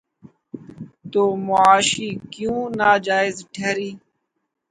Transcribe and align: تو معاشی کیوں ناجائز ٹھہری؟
تو 1.11 1.21
معاشی 1.47 2.09
کیوں 2.33 2.59
ناجائز 2.79 3.35
ٹھہری؟ 3.53 3.91